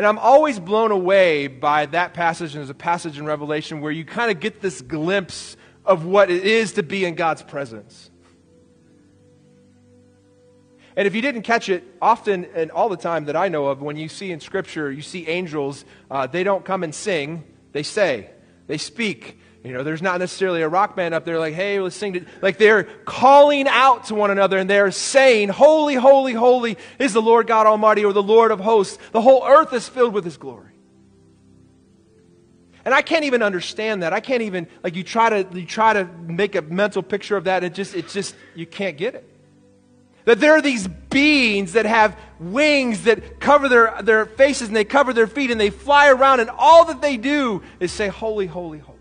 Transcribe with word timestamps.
And 0.00 0.06
I'm 0.06 0.18
always 0.18 0.58
blown 0.58 0.92
away 0.92 1.46
by 1.46 1.84
that 1.84 2.14
passage, 2.14 2.54
and 2.54 2.60
there's 2.60 2.70
a 2.70 2.74
passage 2.74 3.18
in 3.18 3.26
Revelation 3.26 3.82
where 3.82 3.92
you 3.92 4.06
kind 4.06 4.30
of 4.30 4.40
get 4.40 4.62
this 4.62 4.80
glimpse 4.80 5.58
of 5.84 6.06
what 6.06 6.30
it 6.30 6.46
is 6.46 6.72
to 6.72 6.82
be 6.82 7.04
in 7.04 7.16
God's 7.16 7.42
presence. 7.42 8.10
And 10.96 11.06
if 11.06 11.14
you 11.14 11.20
didn't 11.20 11.42
catch 11.42 11.68
it, 11.68 11.84
often 12.00 12.46
and 12.54 12.70
all 12.70 12.88
the 12.88 12.96
time 12.96 13.26
that 13.26 13.36
I 13.36 13.48
know 13.48 13.66
of, 13.66 13.82
when 13.82 13.98
you 13.98 14.08
see 14.08 14.32
in 14.32 14.40
Scripture, 14.40 14.90
you 14.90 15.02
see 15.02 15.28
angels, 15.28 15.84
uh, 16.10 16.26
they 16.26 16.44
don't 16.44 16.64
come 16.64 16.82
and 16.82 16.94
sing, 16.94 17.44
they 17.72 17.82
say, 17.82 18.30
they 18.68 18.78
speak. 18.78 19.38
You 19.62 19.74
know, 19.74 19.82
there's 19.82 20.00
not 20.00 20.20
necessarily 20.20 20.62
a 20.62 20.68
rock 20.68 20.96
band 20.96 21.12
up 21.12 21.26
there 21.26 21.38
like, 21.38 21.52
hey, 21.52 21.80
let's 21.80 21.94
sing. 21.94 22.14
To, 22.14 22.24
like 22.40 22.56
they're 22.56 22.84
calling 22.84 23.68
out 23.68 24.04
to 24.06 24.14
one 24.14 24.30
another 24.30 24.56
and 24.56 24.70
they're 24.70 24.90
saying, 24.90 25.50
Holy, 25.50 25.94
holy, 25.94 26.32
holy 26.32 26.78
is 26.98 27.12
the 27.12 27.20
Lord 27.20 27.46
God 27.46 27.66
Almighty 27.66 28.04
or 28.04 28.14
the 28.14 28.22
Lord 28.22 28.52
of 28.52 28.60
hosts. 28.60 28.98
The 29.12 29.20
whole 29.20 29.44
earth 29.46 29.74
is 29.74 29.86
filled 29.86 30.14
with 30.14 30.24
His 30.24 30.38
glory. 30.38 30.70
And 32.86 32.94
I 32.94 33.02
can't 33.02 33.24
even 33.24 33.42
understand 33.42 34.02
that. 34.02 34.14
I 34.14 34.20
can't 34.20 34.42
even, 34.42 34.66
like, 34.82 34.96
you 34.96 35.02
try 35.02 35.28
to, 35.42 35.58
you 35.58 35.66
try 35.66 35.92
to 35.92 36.06
make 36.06 36.54
a 36.54 36.62
mental 36.62 37.02
picture 37.02 37.36
of 37.36 37.44
that. 37.44 37.62
It 37.62 37.74
just, 37.74 37.94
it 37.94 38.08
just, 38.08 38.34
you 38.54 38.64
can't 38.64 38.96
get 38.96 39.14
it. 39.14 39.26
That 40.24 40.40
there 40.40 40.52
are 40.52 40.62
these 40.62 40.88
beings 40.88 41.74
that 41.74 41.84
have 41.84 42.16
wings 42.38 43.04
that 43.04 43.38
cover 43.38 43.68
their, 43.68 44.00
their 44.02 44.24
faces 44.24 44.68
and 44.68 44.76
they 44.76 44.84
cover 44.84 45.12
their 45.12 45.26
feet 45.26 45.50
and 45.50 45.60
they 45.60 45.68
fly 45.68 46.08
around, 46.08 46.40
and 46.40 46.48
all 46.48 46.86
that 46.86 47.02
they 47.02 47.18
do 47.18 47.62
is 47.78 47.92
say, 47.92 48.08
Holy, 48.08 48.46
holy, 48.46 48.78
holy. 48.78 48.99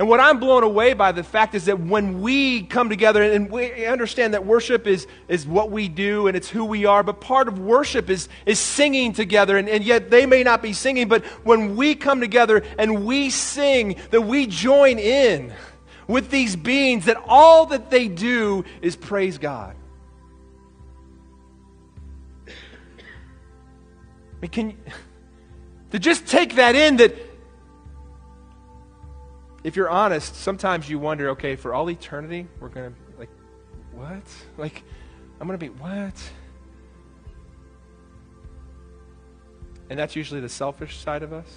And 0.00 0.08
what 0.08 0.18
I'm 0.18 0.40
blown 0.40 0.62
away 0.62 0.94
by 0.94 1.12
the 1.12 1.22
fact 1.22 1.54
is 1.54 1.66
that 1.66 1.78
when 1.78 2.22
we 2.22 2.62
come 2.62 2.88
together 2.88 3.22
and 3.22 3.50
we 3.50 3.84
understand 3.84 4.32
that 4.32 4.46
worship 4.46 4.86
is, 4.86 5.06
is 5.28 5.46
what 5.46 5.70
we 5.70 5.88
do 5.88 6.26
and 6.26 6.34
it's 6.34 6.48
who 6.48 6.64
we 6.64 6.86
are, 6.86 7.02
but 7.02 7.20
part 7.20 7.48
of 7.48 7.58
worship 7.58 8.08
is, 8.08 8.30
is 8.46 8.58
singing 8.58 9.12
together. 9.12 9.58
And, 9.58 9.68
and 9.68 9.84
yet 9.84 10.10
they 10.10 10.24
may 10.24 10.42
not 10.42 10.62
be 10.62 10.72
singing, 10.72 11.06
but 11.06 11.22
when 11.44 11.76
we 11.76 11.94
come 11.94 12.18
together 12.18 12.64
and 12.78 13.04
we 13.04 13.28
sing, 13.28 13.96
that 14.10 14.22
we 14.22 14.46
join 14.46 14.98
in 14.98 15.52
with 16.08 16.30
these 16.30 16.56
beings, 16.56 17.04
that 17.04 17.22
all 17.26 17.66
that 17.66 17.90
they 17.90 18.08
do 18.08 18.64
is 18.80 18.96
praise 18.96 19.36
God. 19.36 19.76
I 22.48 22.52
mean, 24.40 24.50
can 24.50 24.70
you, 24.70 24.76
to 25.90 25.98
just 25.98 26.26
take 26.26 26.54
that 26.54 26.74
in 26.74 26.96
that 26.96 27.29
if 29.62 29.76
you're 29.76 29.90
honest, 29.90 30.34
sometimes 30.36 30.88
you 30.88 30.98
wonder, 30.98 31.30
okay, 31.30 31.56
for 31.56 31.74
all 31.74 31.90
eternity, 31.90 32.46
we're 32.60 32.68
going 32.68 32.90
to, 32.90 32.96
like, 33.18 33.28
what? 33.92 34.22
Like, 34.56 34.82
I'm 35.40 35.46
going 35.46 35.58
to 35.58 35.64
be, 35.64 35.70
what? 35.70 36.14
And 39.90 39.98
that's 39.98 40.16
usually 40.16 40.40
the 40.40 40.48
selfish 40.48 40.98
side 40.98 41.22
of 41.22 41.32
us. 41.32 41.48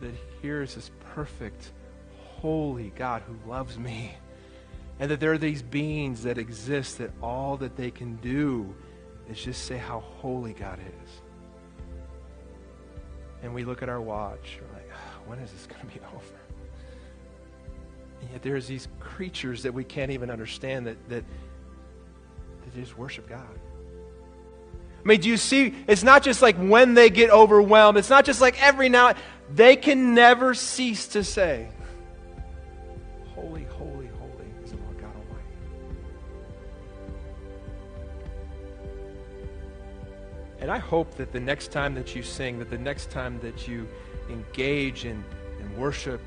That 0.00 0.14
here 0.40 0.62
is 0.62 0.76
this 0.76 0.90
perfect, 1.14 1.72
holy 2.36 2.92
God 2.96 3.22
who 3.22 3.50
loves 3.50 3.78
me. 3.78 4.16
And 5.00 5.10
that 5.10 5.20
there 5.20 5.32
are 5.32 5.38
these 5.38 5.62
beings 5.62 6.22
that 6.22 6.38
exist 6.38 6.98
that 6.98 7.10
all 7.22 7.56
that 7.58 7.76
they 7.76 7.90
can 7.90 8.16
do 8.16 8.74
is 9.28 9.42
just 9.42 9.64
say 9.64 9.76
how 9.76 10.00
holy 10.00 10.54
God 10.54 10.78
is. 10.78 11.10
And 13.42 13.54
we 13.54 13.64
look 13.64 13.82
at 13.82 13.88
our 13.88 14.00
watch, 14.00 14.58
we're 14.60 14.76
like, 14.76 14.90
when 15.28 15.38
is 15.38 15.52
this 15.52 15.66
going 15.66 15.80
to 15.80 15.86
be 15.86 16.00
over? 16.14 16.40
And 18.20 18.30
yet 18.32 18.42
there's 18.42 18.66
these 18.66 18.88
creatures 18.98 19.62
that 19.62 19.72
we 19.72 19.84
can't 19.84 20.10
even 20.10 20.30
understand 20.30 20.86
that, 20.86 20.96
that, 21.08 21.24
that 22.64 22.74
just 22.74 22.98
worship 22.98 23.28
God. 23.28 23.46
I 25.04 25.08
mean, 25.08 25.20
do 25.20 25.28
you 25.28 25.36
see? 25.36 25.74
It's 25.86 26.02
not 26.02 26.22
just 26.22 26.42
like 26.42 26.56
when 26.56 26.94
they 26.94 27.08
get 27.08 27.30
overwhelmed. 27.30 27.98
It's 27.98 28.10
not 28.10 28.24
just 28.24 28.40
like 28.40 28.60
every 28.62 28.88
now. 28.88 29.14
They 29.54 29.76
can 29.76 30.14
never 30.14 30.52
cease 30.54 31.08
to 31.08 31.24
say, 31.24 31.68
And 40.60 40.70
I 40.70 40.78
hope 40.78 41.14
that 41.16 41.32
the 41.32 41.40
next 41.40 41.70
time 41.70 41.94
that 41.94 42.16
you 42.16 42.22
sing, 42.22 42.58
that 42.58 42.70
the 42.70 42.78
next 42.78 43.10
time 43.10 43.38
that 43.40 43.68
you 43.68 43.86
engage 44.28 45.04
in, 45.04 45.22
in 45.60 45.76
worship, 45.76 46.20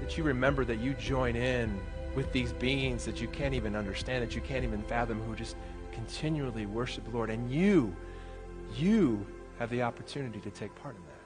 that 0.00 0.16
you 0.16 0.24
remember 0.24 0.64
that 0.64 0.78
you 0.78 0.94
join 0.94 1.36
in 1.36 1.78
with 2.14 2.32
these 2.32 2.52
beings 2.54 3.04
that 3.04 3.20
you 3.20 3.28
can't 3.28 3.54
even 3.54 3.76
understand, 3.76 4.22
that 4.22 4.34
you 4.34 4.40
can't 4.40 4.64
even 4.64 4.82
fathom, 4.82 5.20
who 5.22 5.36
just 5.36 5.56
continually 5.92 6.66
worship 6.66 7.04
the 7.04 7.10
Lord. 7.10 7.30
And 7.30 7.50
you, 7.50 7.94
you 8.76 9.24
have 9.58 9.70
the 9.70 9.82
opportunity 9.82 10.40
to 10.40 10.50
take 10.50 10.74
part 10.76 10.96
in 10.96 11.02
that. 11.02 11.19